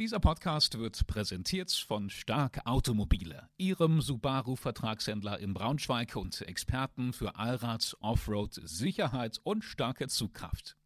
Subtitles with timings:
[0.00, 7.96] Dieser Podcast wird präsentiert von Stark Automobile, Ihrem Subaru-Vertragshändler in Braunschweig und Experten für Allrad,
[8.00, 10.76] Offroad, Sicherheit und starke Zugkraft.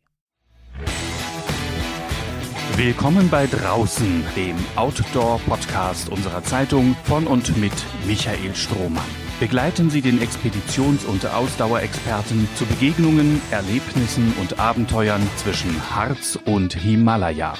[2.77, 7.73] Willkommen bei Draußen, dem Outdoor-Podcast unserer Zeitung von und mit
[8.05, 9.26] Michael Strohmann.
[9.39, 17.53] Begleiten Sie den Expeditions- und Ausdauerexperten zu Begegnungen, Erlebnissen und Abenteuern zwischen Harz und Himalaya.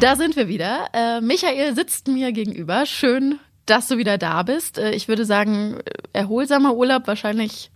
[0.00, 0.88] Da sind wir wieder.
[0.92, 2.84] Äh, Michael sitzt mir gegenüber.
[2.84, 4.76] Schön, dass du wieder da bist.
[4.76, 5.78] Äh, ich würde sagen,
[6.12, 7.70] erholsamer Urlaub wahrscheinlich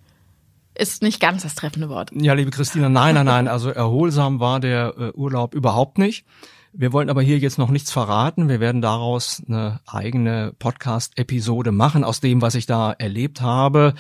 [0.75, 2.11] ist nicht ganz das treffende Wort.
[2.13, 3.49] Ja, liebe Christina, nein, nein, nein.
[3.49, 6.27] Also erholsam war der äh, Urlaub überhaupt nicht.
[6.79, 8.51] Wir wollen aber hier jetzt noch nichts verraten.
[8.51, 12.05] Wir werden daraus eine eigene Podcast-Episode machen.
[12.05, 13.95] Aus dem, was ich da erlebt habe,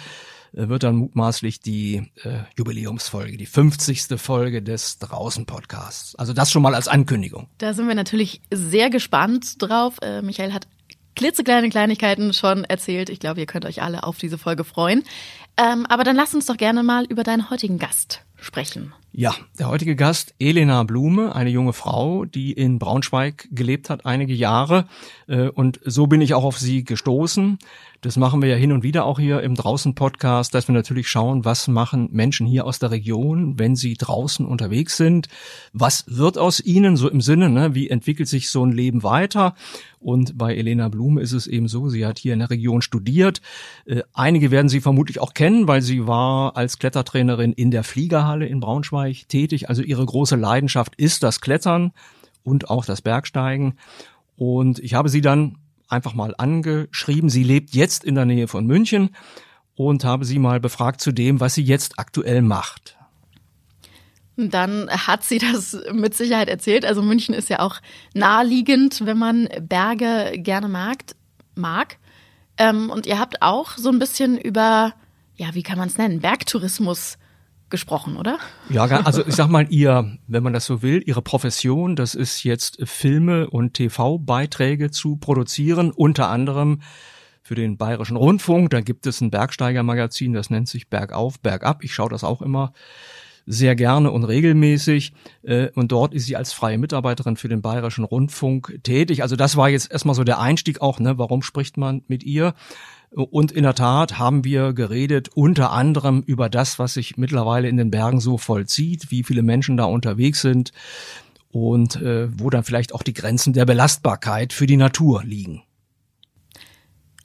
[0.53, 4.21] äh, wird dann mutmaßlich die äh, Jubiläumsfolge, die 50.
[4.21, 6.17] Folge des Draußen-Podcasts.
[6.17, 7.49] Also das schon mal als Ankündigung.
[7.57, 9.95] Da sind wir natürlich sehr gespannt drauf.
[10.03, 10.69] Äh, Michael hat
[11.15, 13.09] klitzekleine Kleinigkeiten schon erzählt.
[13.09, 15.03] Ich glaube, ihr könnt euch alle auf diese Folge freuen.
[15.57, 18.93] Ähm, aber dann lass uns doch gerne mal über deinen heutigen Gast sprechen.
[19.19, 24.35] Ja, der heutige Gast, Elena Blume, eine junge Frau, die in Braunschweig gelebt hat einige
[24.35, 24.89] Jahre.
[25.27, 27.59] Äh, und so bin ich auch auf sie gestoßen.
[28.03, 31.45] Das machen wir ja hin und wieder auch hier im Draußen-Podcast, dass wir natürlich schauen,
[31.45, 35.29] was machen Menschen hier aus der Region, wenn sie draußen unterwegs sind.
[35.73, 39.55] Was wird aus ihnen, so im Sinne, ne, wie entwickelt sich so ein Leben weiter?
[39.99, 43.41] Und bei Elena Blume ist es eben so, sie hat hier in der Region studiert.
[43.87, 48.47] Äh, einige werden sie vermutlich auch kennen, weil sie war als Klettertrainerin in der Fliegerhalle
[48.47, 49.69] in Braunschweig tätig.
[49.69, 51.93] Also ihre große Leidenschaft ist das Klettern
[52.43, 53.75] und auch das Bergsteigen.
[54.37, 55.57] Und ich habe sie dann
[55.89, 57.31] einfach mal angeschrieben.
[57.31, 59.11] Sie lebt jetzt in der Nähe von München
[59.75, 62.97] und habe sie mal befragt zu dem, was sie jetzt aktuell macht.
[64.37, 66.85] Dann hat sie das mit Sicherheit erzählt.
[66.85, 67.81] Also München ist ja auch
[68.15, 70.99] naheliegend, wenn man Berge gerne mag.
[71.55, 71.99] mag.
[72.59, 74.95] Ähm, und ihr habt auch so ein bisschen über,
[75.37, 77.19] ja, wie kann man es nennen, Bergtourismus
[77.71, 78.39] gesprochen, oder?
[78.69, 82.45] Ja, also ich sag mal, ihr, wenn man das so will, ihre Profession, das ist
[82.45, 86.81] jetzt Filme und TV-Beiträge zu produzieren, unter anderem
[87.43, 88.71] für den Bayerischen Rundfunk.
[88.71, 91.85] Da gibt es ein Bergsteigermagazin, das nennt sich Bergauf, Bergab.
[91.85, 92.73] Ich schaue das auch immer
[93.47, 95.13] sehr gerne und regelmäßig.
[95.43, 99.23] Äh, und dort ist sie als freie Mitarbeiterin für den Bayerischen Rundfunk tätig.
[99.23, 101.17] Also das war jetzt erstmal so der Einstieg auch, ne?
[101.19, 102.55] Warum spricht man mit ihr?
[103.11, 107.77] Und in der Tat haben wir geredet unter anderem über das, was sich mittlerweile in
[107.77, 110.73] den Bergen so vollzieht, wie viele Menschen da unterwegs sind
[111.51, 115.63] und äh, wo dann vielleicht auch die Grenzen der Belastbarkeit für die Natur liegen.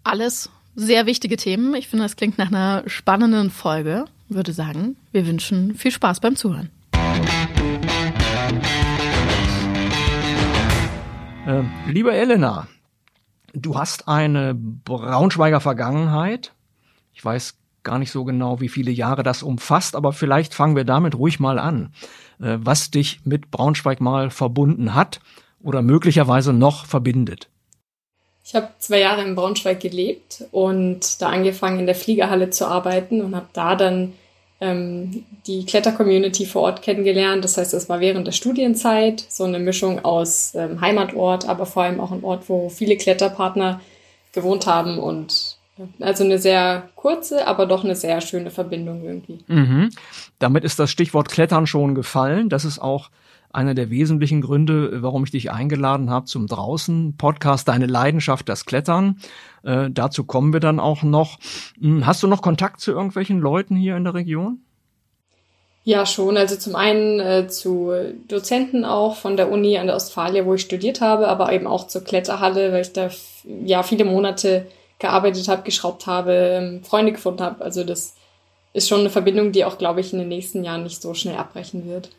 [0.03, 1.75] Alles sehr wichtige Themen.
[1.75, 4.05] Ich finde, das klingt nach einer spannenden Folge.
[4.29, 6.69] Würde sagen, wir wünschen viel Spaß beim Zuhören.
[11.45, 12.67] Äh, liebe Elena,
[13.53, 16.53] Du hast eine Braunschweiger Vergangenheit.
[17.13, 20.83] Ich weiß gar nicht so genau, wie viele Jahre das umfasst, aber vielleicht fangen wir
[20.83, 21.93] damit ruhig mal an.
[22.39, 25.19] Äh, was dich mit Braunschweig mal verbunden hat
[25.61, 27.49] oder möglicherweise noch verbindet.
[28.43, 33.21] Ich habe zwei Jahre in Braunschweig gelebt und da angefangen in der Fliegerhalle zu arbeiten
[33.21, 34.13] und habe da dann
[34.61, 37.43] ähm, die Kletter-Community vor Ort kennengelernt.
[37.43, 41.83] Das heißt, es war während der Studienzeit so eine Mischung aus ähm, Heimatort, aber vor
[41.83, 43.81] allem auch ein Ort, wo viele Kletterpartner
[44.31, 49.39] gewohnt haben und äh, also eine sehr kurze, aber doch eine sehr schöne Verbindung irgendwie.
[49.47, 49.89] Mhm.
[50.37, 52.47] Damit ist das Stichwort Klettern schon gefallen.
[52.47, 53.09] Das ist auch
[53.53, 59.19] einer der wesentlichen Gründe, warum ich dich eingeladen habe zum Draußen-Podcast, deine Leidenschaft, das Klettern.
[59.63, 61.39] Äh, dazu kommen wir dann auch noch.
[61.79, 64.61] Hm, hast du noch Kontakt zu irgendwelchen Leuten hier in der Region?
[65.83, 66.37] Ja, schon.
[66.37, 67.91] Also zum einen äh, zu
[68.27, 71.87] Dozenten auch von der Uni an der Ostfalia, wo ich studiert habe, aber eben auch
[71.87, 73.09] zur Kletterhalle, weil ich da
[73.65, 74.67] ja viele Monate
[74.99, 77.63] gearbeitet habe, geschraubt habe, ähm, Freunde gefunden habe.
[77.63, 78.15] Also das
[78.73, 81.35] ist schon eine Verbindung, die auch, glaube ich, in den nächsten Jahren nicht so schnell
[81.35, 82.11] abbrechen wird.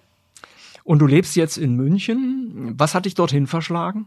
[0.85, 2.75] Und du lebst jetzt in München.
[2.77, 4.07] Was hat dich dorthin verschlagen?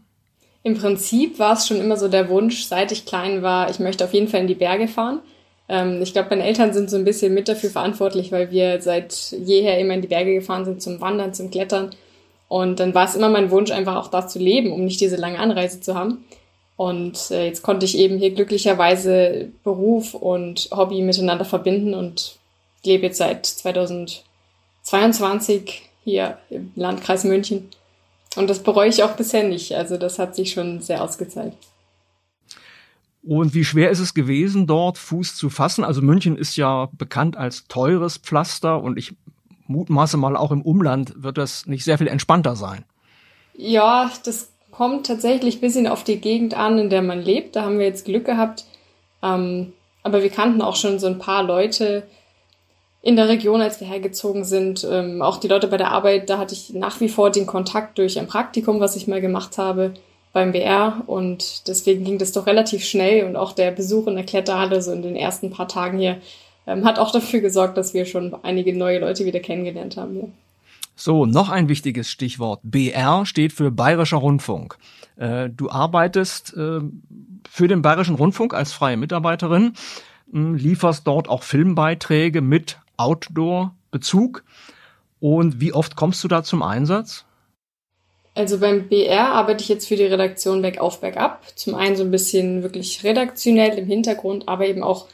[0.62, 4.04] Im Prinzip war es schon immer so der Wunsch, seit ich klein war, ich möchte
[4.04, 5.20] auf jeden Fall in die Berge fahren.
[5.68, 9.30] Ähm, ich glaube, meine Eltern sind so ein bisschen mit dafür verantwortlich, weil wir seit
[9.30, 11.90] jeher immer in die Berge gefahren sind zum Wandern, zum Klettern.
[12.48, 15.16] Und dann war es immer mein Wunsch, einfach auch da zu leben, um nicht diese
[15.16, 16.24] lange Anreise zu haben.
[16.76, 22.38] Und äh, jetzt konnte ich eben hier glücklicherweise Beruf und Hobby miteinander verbinden und
[22.84, 27.68] lebe jetzt seit 2022 hier im Landkreis München.
[28.36, 29.74] Und das bereue ich auch bisher nicht.
[29.74, 31.52] Also das hat sich schon sehr ausgezahlt.
[33.24, 35.82] Und wie schwer ist es gewesen, dort Fuß zu fassen?
[35.82, 39.14] Also München ist ja bekannt als teures Pflaster und ich
[39.66, 42.84] mutmaße mal auch im Umland wird das nicht sehr viel entspannter sein.
[43.56, 47.56] Ja, das kommt tatsächlich ein bisschen auf die Gegend an, in der man lebt.
[47.56, 48.64] Da haben wir jetzt Glück gehabt.
[49.24, 49.72] Ähm,
[50.04, 52.06] aber wir kannten auch schon so ein paar Leute
[53.02, 54.86] in der Region, als wir hergezogen sind.
[54.90, 57.98] Ähm, auch die Leute bei der Arbeit, da hatte ich nach wie vor den Kontakt
[57.98, 59.94] durch ein Praktikum, was ich mal gemacht habe
[60.32, 64.26] beim BR und deswegen ging das doch relativ schnell und auch der Besuch in der
[64.26, 66.18] Kletterhalle so in den ersten paar Tagen hier
[66.66, 70.28] ähm, hat auch dafür gesorgt, dass wir schon einige neue Leute wieder kennengelernt haben hier.
[70.94, 72.60] So, noch ein wichtiges Stichwort.
[72.62, 74.78] BR steht für Bayerischer Rundfunk.
[75.16, 76.80] Äh, du arbeitest äh,
[77.48, 79.74] für den Bayerischen Rundfunk als freie Mitarbeiterin,
[80.32, 84.44] äh, lieferst dort auch Filmbeiträge mit Outdoor-Bezug.
[85.20, 87.24] Und wie oft kommst du da zum Einsatz?
[88.34, 91.42] Also beim BR arbeite ich jetzt für die Redaktion Bergauf, Bergab.
[91.54, 95.06] Zum einen so ein bisschen wirklich redaktionell im Hintergrund, aber eben auch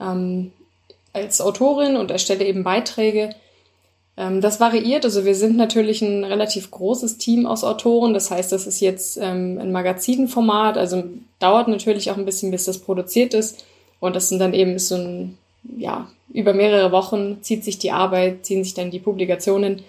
[0.00, 0.52] ähm,
[1.12, 3.34] als Autorin und erstelle eben Beiträge.
[4.16, 5.04] Ähm, das variiert.
[5.04, 8.14] Also wir sind natürlich ein relativ großes Team aus Autoren.
[8.14, 10.78] Das heißt, das ist jetzt ähm, ein Magazinformat.
[10.78, 11.04] Also
[11.38, 13.64] dauert natürlich auch ein bisschen, bis das produziert ist.
[14.00, 18.44] Und das sind dann eben so ein, ja, über mehrere Wochen zieht sich die Arbeit,
[18.44, 19.82] ziehen sich dann die Publikationen.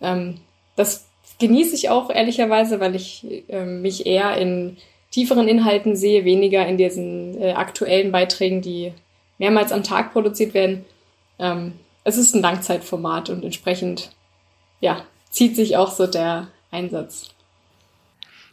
[0.00, 0.38] Ähm,
[0.76, 1.06] das
[1.38, 4.76] genieße ich auch ehrlicherweise, weil ich äh, mich eher in
[5.10, 8.92] tieferen Inhalten sehe, weniger in diesen äh, aktuellen Beiträgen, die
[9.38, 10.84] mehrmals am Tag produziert werden.
[11.38, 14.10] Ähm, es ist ein Langzeitformat und entsprechend,
[14.80, 17.30] ja, zieht sich auch so der Einsatz.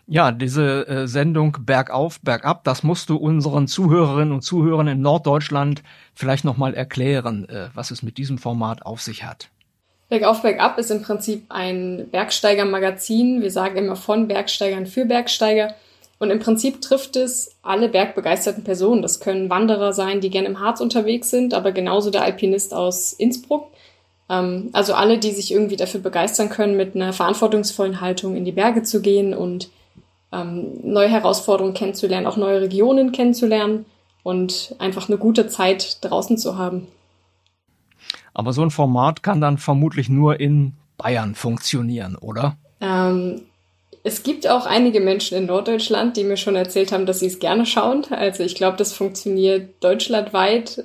[0.08, 5.82] Ja, diese äh, Sendung Bergauf, Bergab, das musst du unseren Zuhörerinnen und Zuhörern in Norddeutschland
[6.14, 9.50] vielleicht nochmal erklären, äh, was es mit diesem Format auf sich hat.
[10.08, 13.42] Bergauf, Bergab ist im Prinzip ein Bergsteigermagazin.
[13.42, 15.74] Wir sagen immer von Bergsteigern für Bergsteiger.
[16.20, 19.02] Und im Prinzip trifft es alle bergbegeisterten Personen.
[19.02, 23.12] Das können Wanderer sein, die gerne im Harz unterwegs sind, aber genauso der Alpinist aus
[23.12, 23.68] Innsbruck.
[24.30, 28.52] Ähm, also alle, die sich irgendwie dafür begeistern können, mit einer verantwortungsvollen Haltung in die
[28.52, 29.70] Berge zu gehen und
[30.36, 33.86] ähm, neue Herausforderungen kennenzulernen, auch neue Regionen kennenzulernen
[34.24, 36.88] und einfach eine gute Zeit draußen zu haben.
[38.34, 42.58] Aber so ein Format kann dann vermutlich nur in Bayern funktionieren, oder?
[42.82, 43.42] Ähm,
[44.04, 47.40] es gibt auch einige Menschen in Norddeutschland, die mir schon erzählt haben, dass sie es
[47.40, 48.06] gerne schauen.
[48.10, 50.84] Also ich glaube, das funktioniert deutschlandweit.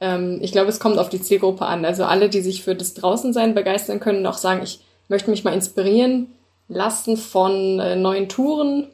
[0.00, 1.84] Ähm, ich glaube, es kommt auf die Zielgruppe an.
[1.84, 5.54] Also alle, die sich für das Draußensein begeistern können auch sagen, ich möchte mich mal
[5.54, 6.28] inspirieren
[6.70, 8.88] lassen von äh, neuen Touren,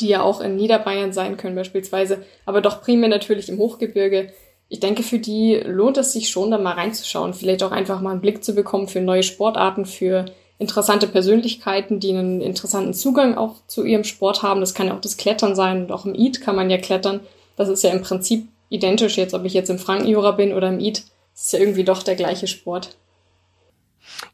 [0.00, 4.32] die ja auch in Niederbayern sein können beispielsweise, aber doch primär natürlich im Hochgebirge
[4.68, 7.34] ich denke, für die lohnt es sich schon, da mal reinzuschauen.
[7.34, 10.24] Vielleicht auch einfach mal einen Blick zu bekommen für neue Sportarten, für
[10.58, 14.60] interessante Persönlichkeiten, die einen interessanten Zugang auch zu ihrem Sport haben.
[14.60, 17.20] Das kann ja auch das Klettern sein und auch im Eid kann man ja klettern.
[17.56, 20.80] Das ist ja im Prinzip identisch jetzt, ob ich jetzt im Frankenjura bin oder im
[20.80, 21.04] Eid.
[21.34, 22.96] Das ist ja irgendwie doch der gleiche Sport.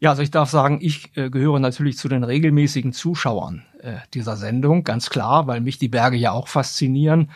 [0.00, 4.36] Ja, also ich darf sagen, ich äh, gehöre natürlich zu den regelmäßigen Zuschauern äh, dieser
[4.36, 7.30] Sendung, ganz klar, weil mich die Berge ja auch faszinieren.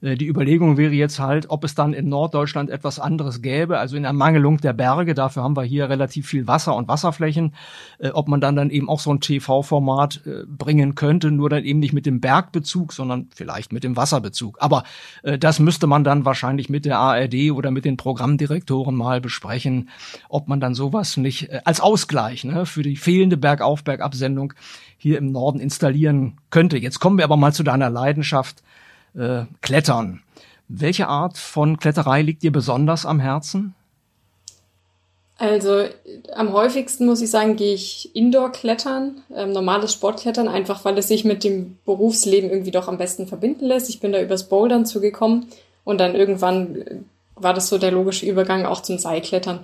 [0.00, 3.96] Äh, die Überlegung wäre jetzt halt, ob es dann in Norddeutschland etwas anderes gäbe, also
[3.96, 7.54] in Ermangelung der Berge, dafür haben wir hier relativ viel Wasser und Wasserflächen,
[7.98, 11.64] äh, ob man dann dann eben auch so ein TV-Format äh, bringen könnte, nur dann
[11.64, 14.58] eben nicht mit dem Bergbezug, sondern vielleicht mit dem Wasserbezug.
[14.60, 14.84] Aber
[15.22, 19.88] das müsste man dann wahrscheinlich mit der ARD oder mit den Programmdirektoren mal besprechen,
[20.28, 24.54] ob man dann sowas nicht als Ausgleich ne, für die fehlende Bergauf-Bergab-Sendung
[24.98, 26.78] hier im Norden installieren könnte.
[26.78, 28.62] Jetzt kommen wir aber mal zu deiner Leidenschaft
[29.14, 30.22] äh, Klettern.
[30.68, 33.74] Welche Art von Kletterei liegt dir besonders am Herzen?
[35.38, 35.84] Also
[36.34, 41.26] am häufigsten muss ich sagen, gehe ich Indoor-Klettern, ähm, normales Sportklettern, einfach weil es sich
[41.26, 43.90] mit dem Berufsleben irgendwie doch am besten verbinden lässt.
[43.90, 45.48] Ich bin da übers Bouldern zugekommen
[45.84, 46.96] und dann irgendwann äh,
[47.34, 49.62] war das so der logische Übergang auch zum Seilklettern.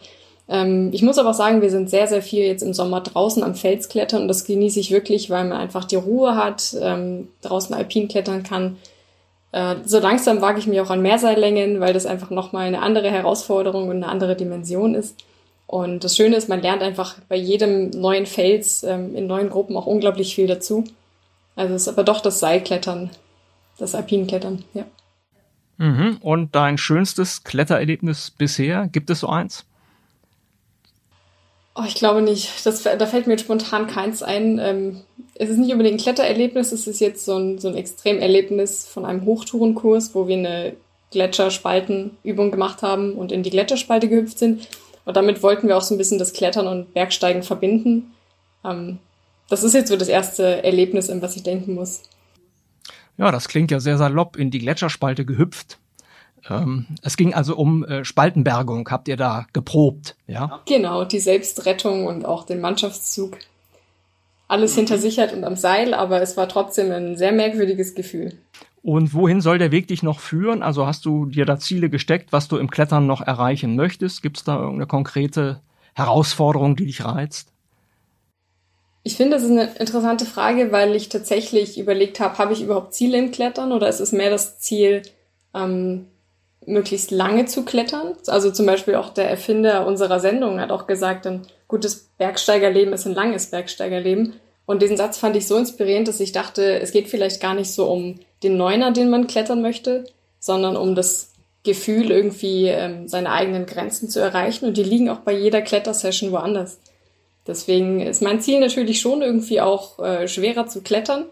[0.49, 3.54] Ähm, ich muss aber sagen, wir sind sehr, sehr viel jetzt im Sommer draußen am
[3.54, 7.75] Fels klettern und das genieße ich wirklich, weil man einfach die Ruhe hat, ähm, draußen
[7.75, 8.76] alpin klettern kann
[9.52, 13.11] äh, so langsam wage ich mich auch an Mehrseillängen, weil das einfach nochmal eine andere
[13.11, 15.16] Herausforderung und eine andere Dimension ist.
[15.66, 19.76] Und das Schöne ist, man lernt einfach bei jedem neuen Fels ähm, in neuen Gruppen
[19.76, 20.84] auch unglaublich viel dazu.
[21.54, 23.11] Also es ist aber doch das Seilklettern,
[23.78, 24.84] das Alpinklettern, ja.
[25.78, 26.18] Mhm.
[26.20, 29.64] Und dein schönstes Klettererlebnis bisher, gibt es so eins?
[31.74, 32.66] Oh, ich glaube nicht.
[32.66, 34.58] Das, da fällt mir spontan keins ein.
[34.58, 35.00] Ähm,
[35.34, 39.06] es ist nicht unbedingt ein Klettererlebnis, es ist jetzt so ein, so ein Extremerlebnis von
[39.06, 40.74] einem Hochtourenkurs, wo wir eine
[41.10, 44.68] Gletscherspaltenübung gemacht haben und in die Gletscherspalte gehüpft sind.
[45.04, 48.12] Und damit wollten wir auch so ein bisschen das Klettern und Bergsteigen verbinden.
[48.64, 48.98] Ähm,
[49.48, 52.02] das ist jetzt so das erste Erlebnis, an was ich denken muss.
[53.16, 55.78] Ja, das klingt ja sehr salopp, in die Gletscherspalte gehüpft.
[56.49, 60.61] Ähm, es ging also um äh, Spaltenbergung, habt ihr da geprobt, ja?
[60.66, 63.38] Genau, die Selbstrettung und auch den Mannschaftszug.
[64.49, 68.34] Alles hinter Sicherheit und am Seil, aber es war trotzdem ein sehr merkwürdiges Gefühl.
[68.82, 70.62] Und wohin soll der Weg dich noch führen?
[70.62, 74.22] Also hast du dir da Ziele gesteckt, was du im Klettern noch erreichen möchtest?
[74.22, 75.61] Gibt es da irgendeine konkrete
[75.94, 77.52] Herausforderung, die dich reizt?
[79.04, 82.94] Ich finde, das ist eine interessante Frage, weil ich tatsächlich überlegt habe, habe ich überhaupt
[82.94, 85.02] Ziele im Klettern oder ist es mehr das Ziel,
[85.54, 86.06] ähm,
[86.66, 88.14] möglichst lange zu klettern?
[88.26, 93.07] Also zum Beispiel auch der Erfinder unserer Sendung hat auch gesagt, ein gutes Bergsteigerleben ist
[93.07, 94.35] ein langes Bergsteigerleben.
[94.66, 97.73] Und diesen Satz fand ich so inspirierend, dass ich dachte, es geht vielleicht gar nicht
[97.73, 100.04] so um den Neuner, den man klettern möchte,
[100.38, 101.33] sondern um das
[101.64, 104.66] Gefühl, irgendwie ähm, seine eigenen Grenzen zu erreichen.
[104.66, 106.78] Und die liegen auch bei jeder Klettersession woanders.
[107.47, 111.26] Deswegen ist mein Ziel natürlich schon irgendwie auch äh, schwerer zu klettern.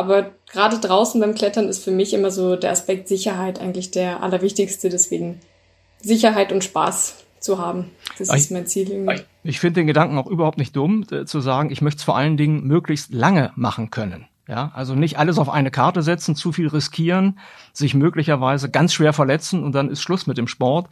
[0.00, 4.22] Aber gerade draußen beim Klettern ist für mich immer so der Aspekt Sicherheit eigentlich der
[4.22, 4.88] allerwichtigste.
[4.88, 5.40] Deswegen
[6.00, 7.90] Sicherheit und Spaß zu haben.
[8.16, 9.20] Das ich, ist mein Ziel irgendwie.
[9.44, 12.16] Ich finde den Gedanken auch überhaupt nicht dumm, äh, zu sagen, ich möchte es vor
[12.16, 14.24] allen Dingen möglichst lange machen können.
[14.48, 17.38] Ja, also nicht alles auf eine Karte setzen, zu viel riskieren,
[17.74, 20.88] sich möglicherweise ganz schwer verletzen und dann ist Schluss mit dem Sport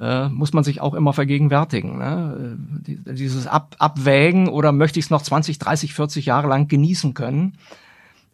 [0.00, 1.98] äh, muss man sich auch immer vergegenwärtigen.
[1.98, 2.56] Ne?
[2.86, 7.14] Äh, dieses Ab Abwägen oder möchte ich es noch 20, 30, 40 Jahre lang genießen
[7.14, 7.56] können.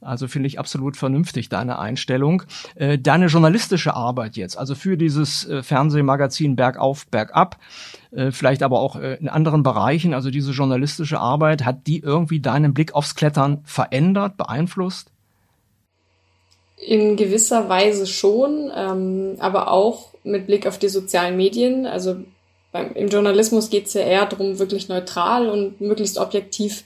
[0.00, 2.42] Also finde ich absolut vernünftig deine Einstellung.
[2.74, 7.58] Äh, deine journalistische Arbeit jetzt, also für dieses äh, Fernsehmagazin Bergauf, Bergab,
[8.10, 12.72] äh, vielleicht aber auch in anderen Bereichen, also diese journalistische Arbeit, hat die irgendwie deinen
[12.72, 15.10] Blick aufs Klettern verändert, beeinflusst?
[16.78, 21.86] In gewisser Weise schon, ähm, aber auch mit Blick auf die sozialen Medien.
[21.86, 22.16] Also
[22.72, 26.84] beim, im Journalismus geht es ja eher darum, wirklich neutral und möglichst objektiv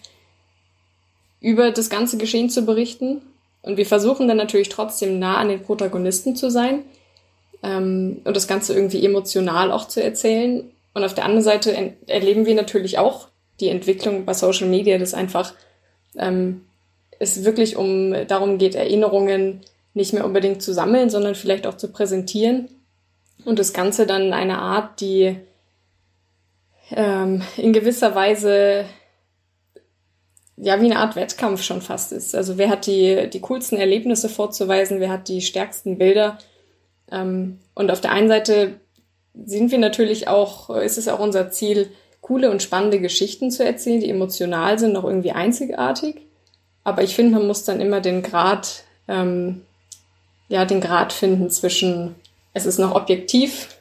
[1.45, 3.21] über das ganze Geschehen zu berichten.
[3.61, 6.85] Und wir versuchen dann natürlich trotzdem nah an den Protagonisten zu sein
[7.63, 10.65] ähm, und das Ganze irgendwie emotional auch zu erzählen.
[10.95, 13.29] Und auf der anderen Seite erleben wir natürlich auch
[13.61, 15.53] die Entwicklung bei Social Media, dass einfach
[16.17, 16.63] ähm,
[17.19, 19.61] es wirklich um darum geht, Erinnerungen
[19.93, 22.69] nicht mehr unbedingt zu sammeln, sondern vielleicht auch zu präsentieren
[23.45, 25.37] und das Ganze dann in einer Art, die
[26.91, 28.87] ähm, in gewisser Weise
[30.57, 32.35] ja wie eine Art Wettkampf schon fast ist.
[32.35, 36.39] Also wer hat die, die coolsten Erlebnisse vorzuweisen, wer hat die stärksten Bilder.
[37.11, 38.75] Ähm, und auf der einen Seite
[39.35, 44.01] sind wir natürlich auch, ist es auch unser Ziel, coole und spannende Geschichten zu erzählen,
[44.01, 46.23] die emotional sind, auch irgendwie einzigartig.
[46.83, 49.63] Aber ich finde, man muss dann immer den Grad ähm,
[50.49, 52.15] ja, den Grad finden zwischen,
[52.53, 53.74] es ist noch objektiv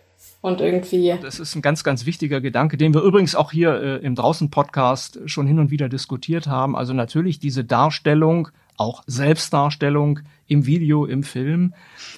[0.43, 1.15] und irgendwie.
[1.21, 5.21] Das ist ein ganz, ganz wichtiger Gedanke, den wir übrigens auch hier äh, im Draußen-Podcast
[5.25, 6.75] schon hin und wieder diskutiert haben.
[6.75, 11.73] Also natürlich diese Darstellung, auch Selbstdarstellung im Video, im Film.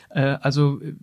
[0.10, 0.96] Äh, also äh,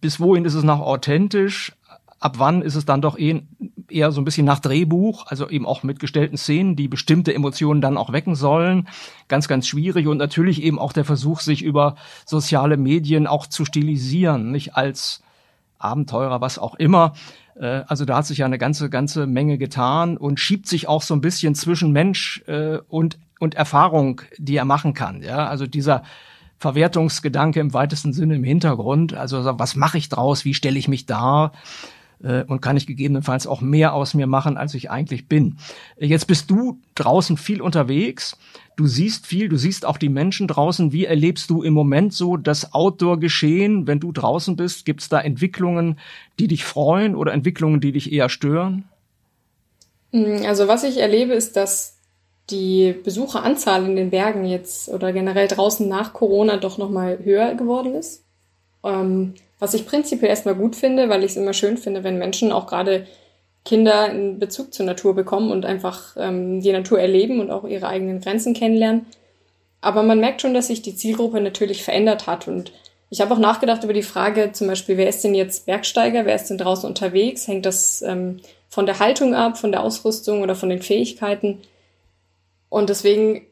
[0.00, 1.76] bis wohin ist es noch authentisch?
[2.18, 3.42] Ab wann ist es dann doch eh
[3.88, 7.80] eher so ein bisschen nach Drehbuch, also eben auch mit gestellten Szenen, die bestimmte Emotionen
[7.80, 8.88] dann auch wecken sollen.
[9.28, 11.94] Ganz, ganz schwierig und natürlich eben auch der Versuch, sich über
[12.26, 15.22] soziale Medien auch zu stilisieren, nicht als
[15.78, 17.12] Abenteurer, was auch immer.
[17.58, 21.02] Äh, also da hat sich ja eine ganze, ganze Menge getan und schiebt sich auch
[21.02, 25.22] so ein bisschen zwischen Mensch äh, und, und Erfahrung, die er machen kann.
[25.22, 26.02] Ja, also dieser
[26.58, 29.14] Verwertungsgedanke im weitesten Sinne im Hintergrund.
[29.14, 30.44] Also was mache ich draus?
[30.44, 31.52] Wie stelle ich mich dar?
[32.22, 35.56] Äh, und kann ich gegebenenfalls auch mehr aus mir machen, als ich eigentlich bin.
[35.98, 38.36] Jetzt bist du draußen viel unterwegs.
[38.76, 40.92] Du siehst viel, du siehst auch die Menschen draußen.
[40.92, 44.84] Wie erlebst du im Moment so das Outdoor-Geschehen, wenn du draußen bist?
[44.84, 45.98] Gibt es da Entwicklungen,
[46.38, 48.84] die dich freuen oder Entwicklungen, die dich eher stören?
[50.12, 51.98] Mm, also was ich erlebe, ist, dass
[52.50, 57.94] die Besucheranzahl in den Bergen jetzt oder generell draußen nach Corona doch nochmal höher geworden
[57.94, 58.24] ist.
[58.84, 62.52] Ähm, was ich prinzipiell erstmal gut finde, weil ich es immer schön finde, wenn Menschen
[62.52, 63.06] auch gerade
[63.64, 67.88] Kinder einen Bezug zur Natur bekommen und einfach ähm, die Natur erleben und auch ihre
[67.88, 69.06] eigenen Grenzen kennenlernen.
[69.80, 72.48] Aber man merkt schon, dass sich die Zielgruppe natürlich verändert hat.
[72.48, 72.72] Und
[73.10, 76.34] ich habe auch nachgedacht über die Frage, zum Beispiel, wer ist denn jetzt Bergsteiger, wer
[76.34, 77.46] ist denn draußen unterwegs?
[77.46, 81.60] Hängt das ähm, von der Haltung ab, von der Ausrüstung oder von den Fähigkeiten?
[82.68, 83.47] Und deswegen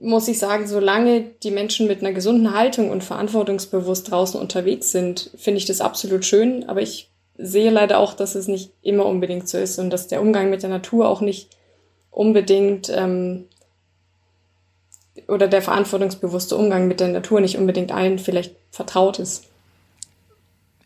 [0.00, 5.30] muss ich sagen, solange die Menschen mit einer gesunden Haltung und verantwortungsbewusst draußen unterwegs sind,
[5.36, 6.68] finde ich das absolut schön.
[6.68, 10.20] Aber ich sehe leider auch, dass es nicht immer unbedingt so ist und dass der
[10.20, 11.50] Umgang mit der Natur auch nicht
[12.10, 13.46] unbedingt ähm,
[15.28, 19.48] oder der verantwortungsbewusste Umgang mit der Natur nicht unbedingt allen vielleicht vertraut ist.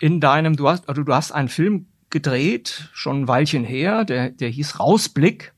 [0.01, 4.31] In deinem, du hast, also du hast einen Film gedreht, schon ein Weilchen her, der,
[4.31, 5.53] der hieß Rausblick.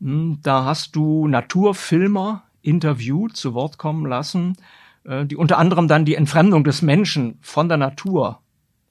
[0.00, 4.56] Hm, da hast du Naturfilmer interviewt, zu Wort kommen lassen.
[5.04, 8.40] äh, die unter anderem dann die Entfremdung des Menschen von der Natur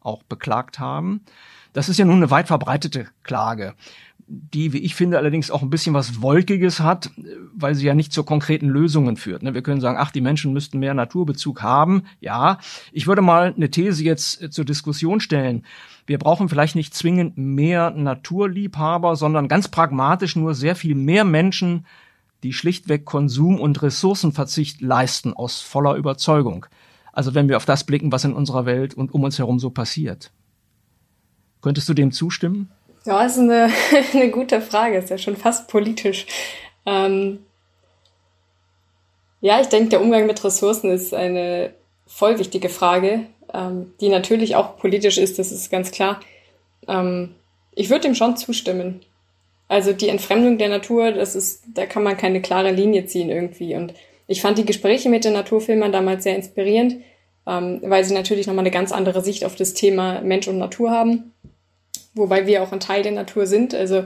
[0.01, 1.21] auch beklagt haben.
[1.73, 3.75] Das ist ja nun eine weit verbreitete Klage
[4.29, 7.09] die, wie ich finde, allerdings auch ein bisschen was Wolkiges hat,
[7.53, 9.41] weil sie ja nicht zu konkreten Lösungen führt.
[9.41, 9.55] Ne?
[9.55, 12.03] Wir können sagen, ach, die Menschen müssten mehr Naturbezug haben.
[12.19, 12.59] Ja,
[12.91, 15.63] ich würde mal eine These jetzt äh, zur Diskussion stellen.
[16.05, 21.85] Wir brauchen vielleicht nicht zwingend mehr Naturliebhaber, sondern ganz pragmatisch nur sehr viel mehr Menschen,
[22.43, 26.65] die schlichtweg Konsum- und Ressourcenverzicht leisten aus voller Überzeugung.
[27.11, 29.69] Also wenn wir auf das blicken, was in unserer Welt und um uns herum so
[29.69, 30.31] passiert.
[31.61, 32.71] Könntest du dem zustimmen?
[33.05, 33.69] Ja, ist eine,
[34.13, 36.25] eine gute Frage, ist ja schon fast politisch.
[36.85, 37.39] Ähm
[39.41, 41.73] ja, ich denke, der Umgang mit Ressourcen ist eine
[42.05, 46.19] voll wichtige Frage, ähm, die natürlich auch politisch ist, das ist ganz klar.
[46.87, 47.35] Ähm
[47.79, 49.01] ich würde dem schon zustimmen.
[49.69, 53.75] Also die Entfremdung der Natur, das ist, da kann man keine klare Linie ziehen irgendwie.
[53.75, 53.93] Und
[54.27, 56.97] ich fand die Gespräche mit den Naturfilmern damals sehr inspirierend,
[57.47, 60.91] ähm, weil sie natürlich nochmal eine ganz andere Sicht auf das Thema Mensch und Natur
[60.91, 61.31] haben
[62.13, 63.73] wobei wir auch ein Teil der Natur sind.
[63.73, 64.05] Also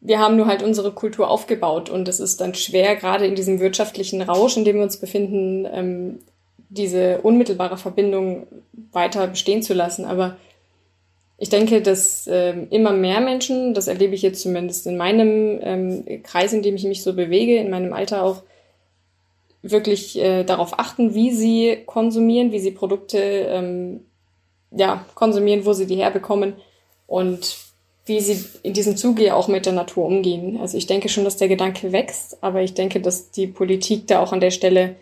[0.00, 3.60] wir haben nur halt unsere Kultur aufgebaut und es ist dann schwer, gerade in diesem
[3.60, 6.18] wirtschaftlichen Rausch, in dem wir uns befinden, ähm,
[6.68, 8.46] diese unmittelbare Verbindung
[8.92, 10.04] weiter bestehen zu lassen.
[10.04, 10.36] Aber
[11.42, 16.22] ich denke, dass ähm, immer mehr Menschen, das erlebe ich jetzt zumindest in meinem ähm,
[16.22, 18.44] Kreis, in dem ich mich so bewege, in meinem Alter auch,
[19.60, 24.04] wirklich äh, darauf achten, wie sie konsumieren, wie sie Produkte ähm,
[24.70, 26.54] ja, konsumieren, wo sie die herbekommen
[27.08, 27.56] und
[28.06, 30.58] wie sie in diesem Zuge auch mit der Natur umgehen.
[30.60, 34.20] Also ich denke schon, dass der Gedanke wächst, aber ich denke, dass die Politik da
[34.20, 34.94] auch an der Stelle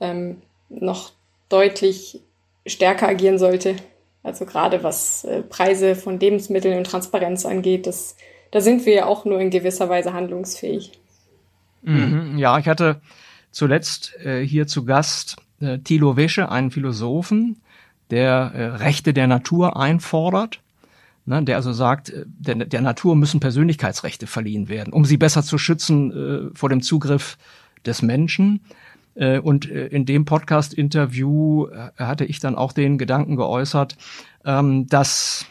[0.00, 1.12] ähm, noch
[1.50, 2.20] deutlich
[2.66, 3.76] stärker agieren sollte.
[4.24, 8.16] Also gerade was äh, Preise von Lebensmitteln und Transparenz angeht, das,
[8.50, 10.90] da sind wir ja auch nur in gewisser Weise handlungsfähig.
[11.82, 13.00] Mhm, ja, ich hatte
[13.52, 17.60] zuletzt äh, hier zu Gast äh, Thilo Wesche, einen Philosophen,
[18.10, 20.60] der äh, Rechte der Natur einfordert
[21.26, 25.42] ne, der also sagt, äh, der, der Natur müssen Persönlichkeitsrechte verliehen werden, um sie besser
[25.42, 27.38] zu schützen äh, vor dem Zugriff
[27.86, 28.60] des Menschen.
[29.14, 33.96] Äh, und äh, in dem Podcast-Interview äh, hatte ich dann auch den Gedanken geäußert,
[34.44, 35.46] ähm, dass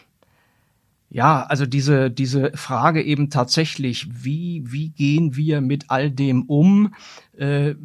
[1.14, 6.92] ja, also diese, diese Frage eben tatsächlich, wie, wie gehen wir mit all dem um?
[7.38, 7.76] Äh,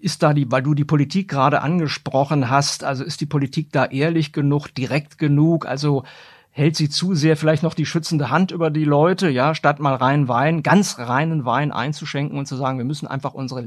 [0.00, 3.86] ist da die, weil du die Politik gerade angesprochen hast, also ist die Politik da
[3.86, 5.64] ehrlich genug, direkt genug?
[5.64, 6.04] Also
[6.50, 9.94] hält sie zu sehr vielleicht noch die schützende Hand über die Leute, ja, statt mal
[9.94, 13.62] rein Wein, ganz reinen Wein einzuschenken und zu sagen, wir müssen einfach unsere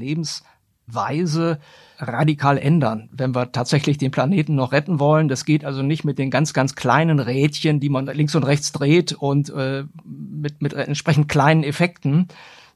[0.87, 1.59] Lebensweise
[1.99, 5.27] radikal ändern, wenn wir tatsächlich den Planeten noch retten wollen.
[5.27, 8.71] Das geht also nicht mit den ganz, ganz kleinen Rädchen, die man links und rechts
[8.71, 12.27] dreht und äh, mit, mit entsprechend kleinen Effekten,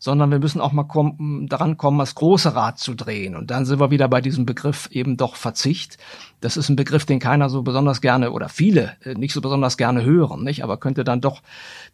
[0.03, 3.35] sondern wir müssen auch mal kommen, daran kommen, das große Rad zu drehen.
[3.35, 5.99] Und dann sind wir wieder bei diesem Begriff eben doch Verzicht.
[6.41, 9.77] Das ist ein Begriff, den keiner so besonders gerne oder viele äh, nicht so besonders
[9.77, 10.63] gerne hören, nicht?
[10.63, 11.43] Aber könnte dann doch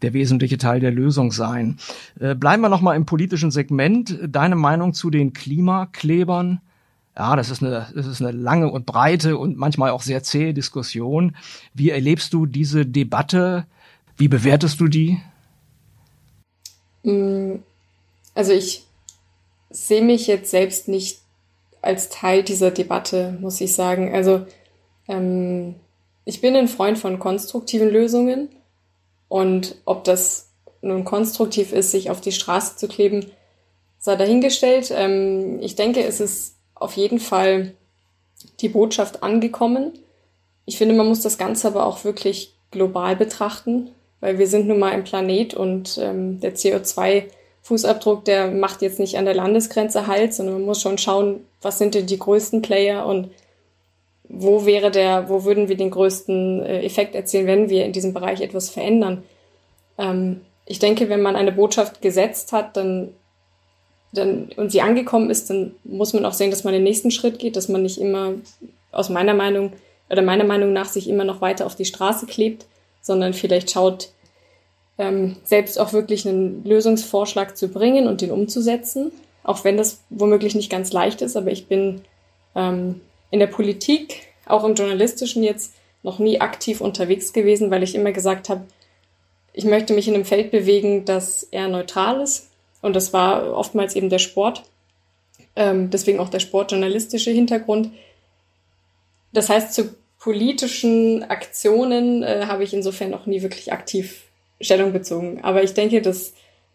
[0.01, 1.79] der wesentliche Teil der Lösung sein.
[2.17, 4.17] Äh, bleiben wir noch mal im politischen Segment.
[4.25, 6.61] Deine Meinung zu den Klimaklebern?
[7.17, 10.53] Ja, das ist eine, das ist eine lange und breite und manchmal auch sehr zähe
[10.53, 11.35] Diskussion.
[11.73, 13.65] Wie erlebst du diese Debatte?
[14.15, 15.19] Wie bewertest du die?
[18.37, 18.85] Also ich
[19.71, 21.21] sehe mich jetzt selbst nicht
[21.81, 24.13] als Teil dieser Debatte, muss ich sagen.
[24.13, 24.45] Also
[25.07, 25.73] ähm,
[26.23, 28.49] ich bin ein Freund von konstruktiven Lösungen
[29.27, 30.51] und ob das
[30.83, 33.25] nun konstruktiv ist, sich auf die Straße zu kleben,
[33.97, 34.93] sei dahingestellt.
[34.95, 37.73] Ähm, ich denke, es ist auf jeden Fall
[38.59, 39.93] die Botschaft angekommen.
[40.65, 44.77] Ich finde, man muss das Ganze aber auch wirklich global betrachten, weil wir sind nun
[44.77, 47.31] mal ein Planet und ähm, der CO2
[47.67, 51.77] Fußabdruck, der macht jetzt nicht an der Landesgrenze Halt, sondern man muss schon schauen, was
[51.77, 53.29] sind denn die größten Player und
[54.29, 58.13] wo wäre der, wo würden wir den größten äh, Effekt erzielen, wenn wir in diesem
[58.13, 59.23] Bereich etwas verändern.
[59.97, 63.13] Ähm, ich denke, wenn man eine Botschaft gesetzt hat, dann,
[64.13, 67.37] dann und sie angekommen ist, dann muss man auch sehen, dass man den nächsten Schritt
[67.37, 68.33] geht, dass man nicht immer
[68.93, 69.73] aus meiner Meinung
[70.09, 72.65] oder meiner Meinung nach sich immer noch weiter auf die Straße klebt,
[73.01, 74.09] sondern vielleicht schaut,
[74.97, 79.11] ähm, selbst auch wirklich einen Lösungsvorschlag zu bringen und den umzusetzen,
[79.43, 82.01] auch wenn das womöglich nicht ganz leicht ist, aber ich bin
[82.55, 87.95] ähm, in der Politik, auch im journalistischen jetzt, noch nie aktiv unterwegs gewesen, weil ich
[87.95, 88.65] immer gesagt habe,
[89.53, 92.51] ich möchte mich in einem Feld bewegen, das eher neutral ist.
[92.81, 94.63] Und das war oftmals eben der Sport.
[95.55, 97.91] Ähm, deswegen auch der sportjournalistische Hintergrund.
[99.33, 104.26] Das heißt, zu politischen Aktionen äh, habe ich insofern noch nie wirklich aktiv
[104.61, 105.39] Stellung bezogen.
[105.43, 106.33] Aber ich denke, dass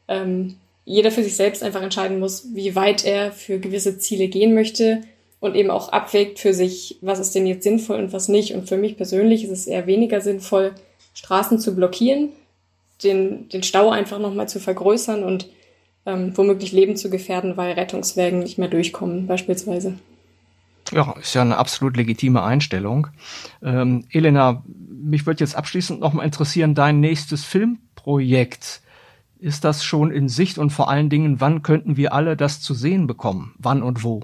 [0.09, 4.55] ähm, jeder für sich selbst einfach entscheiden muss, wie weit er für gewisse Ziele gehen
[4.55, 5.03] möchte
[5.41, 8.55] und eben auch abwägt für sich, was ist denn jetzt sinnvoll und was nicht.
[8.55, 10.73] Und für mich persönlich ist es eher weniger sinnvoll,
[11.15, 12.31] Straßen zu blockieren,
[13.03, 15.49] den, den Stau einfach nochmal zu vergrößern und
[16.07, 19.95] ähm, womöglich Leben zu gefährden, weil Rettungswägen nicht mehr durchkommen, beispielsweise.
[20.93, 23.09] Ja, ist ja eine absolut legitime Einstellung.
[23.63, 28.83] Ähm, Elena, mich würde jetzt abschließend nochmal interessieren, dein nächstes Filmprojekt.
[29.39, 32.75] Ist das schon in Sicht und vor allen Dingen, wann könnten wir alle das zu
[32.75, 33.55] sehen bekommen?
[33.59, 34.21] Wann und wo?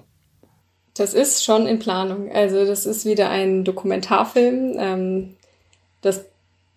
[0.95, 2.31] Das ist schon in Planung.
[2.31, 4.77] Also das ist wieder ein Dokumentarfilm.
[4.79, 5.35] Ähm,
[6.03, 6.25] das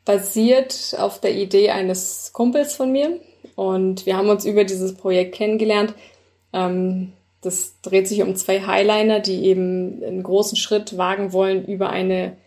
[0.05, 3.19] basiert auf der Idee eines Kumpels von mir.
[3.55, 5.93] Und wir haben uns über dieses Projekt kennengelernt.
[6.53, 11.89] Ähm, das dreht sich um zwei Highliner, die eben einen großen Schritt wagen wollen über
[11.89, 12.37] eine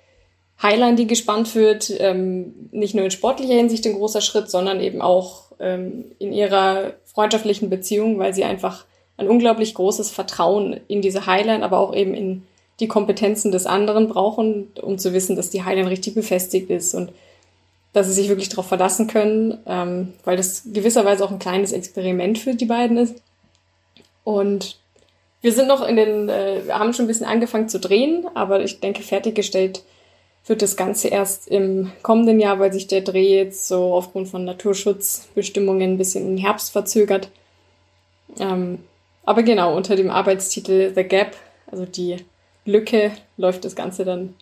[0.63, 1.93] Highline, die gespannt wird.
[1.99, 6.95] Ähm, nicht nur in sportlicher Hinsicht ein großer Schritt, sondern eben auch ähm, in ihrer
[7.05, 8.85] freundschaftlichen Beziehung, weil sie einfach
[9.17, 12.43] ein unglaublich großes Vertrauen in diese Highline, aber auch eben in
[12.81, 17.13] die Kompetenzen des anderen brauchen, um zu wissen, dass die Highline richtig befestigt ist und
[17.93, 22.39] dass sie sich wirklich darauf verlassen können, ähm, weil das gewisserweise auch ein kleines Experiment
[22.39, 23.15] für die beiden ist.
[24.25, 24.79] Und
[25.45, 28.63] wir sind noch in den, äh, wir haben schon ein bisschen angefangen zu drehen, aber
[28.65, 29.83] ich denke, fertiggestellt
[30.47, 34.47] wird das Ganze erst im kommenden Jahr, weil sich der Dreh jetzt so aufgrund von
[34.47, 37.29] Naturschutzbestimmungen ein bisschen im Herbst verzögert.
[38.41, 38.79] Ähm,
[39.25, 41.37] aber genau, unter dem Arbeitstitel The Gap,
[41.71, 42.17] also die
[42.65, 44.35] Lücke, läuft das Ganze dann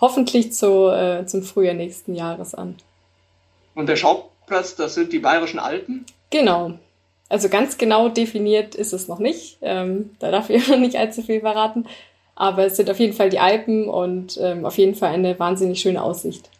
[0.00, 2.76] hoffentlich zu, äh, zum Frühjahr nächsten Jahres an.
[3.74, 6.06] Und der Schauplatz, das sind die Bayerischen Alpen?
[6.30, 6.78] Genau.
[7.28, 9.58] Also ganz genau definiert ist es noch nicht.
[9.62, 11.86] Ähm, da darf ich noch nicht allzu viel verraten.
[12.34, 15.80] Aber es sind auf jeden Fall die Alpen und ähm, auf jeden Fall eine wahnsinnig
[15.80, 16.50] schöne Aussicht.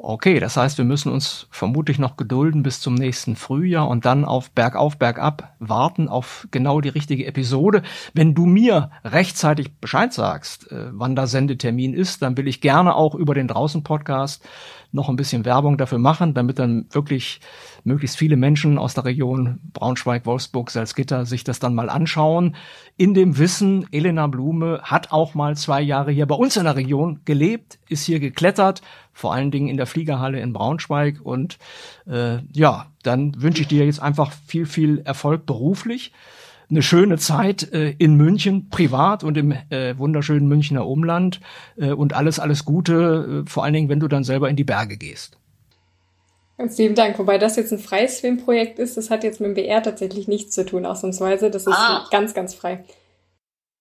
[0.00, 4.24] Okay, das heißt, wir müssen uns vermutlich noch gedulden bis zum nächsten Frühjahr und dann
[4.24, 7.82] auf Bergauf, Bergab warten auf genau die richtige Episode.
[8.14, 12.94] Wenn du mir rechtzeitig Bescheid sagst, äh, wann der Sendetermin ist, dann will ich gerne
[12.94, 14.46] auch über den Draußen-Podcast
[14.90, 17.40] noch ein bisschen Werbung dafür machen, damit dann wirklich
[17.84, 22.56] möglichst viele Menschen aus der Region Braunschweig, Wolfsburg, Salzgitter sich das dann mal anschauen.
[22.96, 26.76] In dem Wissen, Elena Blume hat auch mal zwei Jahre hier bei uns in der
[26.76, 31.20] Region gelebt, ist hier geklettert, vor allen Dingen in der Fliegerhalle in Braunschweig.
[31.22, 31.58] Und
[32.06, 36.12] äh, ja, dann wünsche ich dir jetzt einfach viel, viel Erfolg beruflich
[36.70, 41.40] eine schöne Zeit äh, in München, privat und im äh, wunderschönen Münchner Umland
[41.76, 44.64] äh, und alles, alles Gute, äh, vor allen Dingen, wenn du dann selber in die
[44.64, 45.38] Berge gehst.
[46.58, 47.18] Ganz lieben Dank.
[47.18, 50.54] Wobei das jetzt ein freies Filmprojekt ist, das hat jetzt mit dem BR tatsächlich nichts
[50.54, 51.50] zu tun, ausnahmsweise.
[51.50, 52.06] Das ist ah.
[52.10, 52.84] ganz, ganz frei.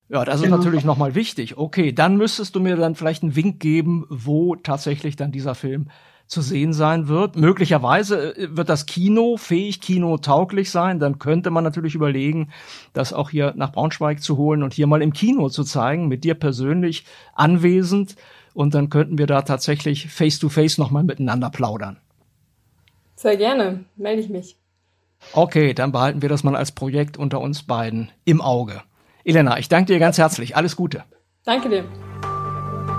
[0.10, 0.58] Ja, das ist genau.
[0.58, 1.58] natürlich nochmal wichtig.
[1.58, 5.90] Okay, dann müsstest du mir dann vielleicht einen Wink geben, wo tatsächlich dann dieser Film
[6.28, 7.36] zu sehen sein wird.
[7.36, 11.00] Möglicherweise äh, wird das Kino fähig, Kino tauglich sein.
[11.00, 12.50] Dann könnte man natürlich überlegen,
[12.94, 16.24] das auch hier nach Braunschweig zu holen und hier mal im Kino zu zeigen, mit
[16.24, 18.16] dir persönlich anwesend.
[18.54, 21.98] Und dann könnten wir da tatsächlich face to face nochmal miteinander plaudern.
[23.16, 24.58] Sehr gerne, melde ich mich.
[25.34, 28.84] Okay, dann behalten wir das mal als Projekt unter uns beiden im Auge.
[29.24, 30.56] Elena, ich danke dir ganz herzlich.
[30.56, 31.04] Alles Gute.
[31.44, 32.07] Danke dir.